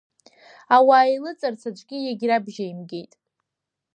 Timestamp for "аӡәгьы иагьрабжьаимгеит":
1.69-3.13